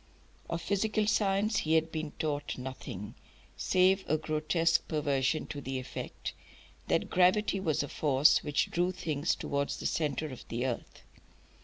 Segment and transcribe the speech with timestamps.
[0.49, 3.13] Of physical science he had been taught nothing,
[3.55, 6.33] save a grotesque perversion to the effect
[6.87, 11.03] that gravity was a force which drew things towards the centre of the earth.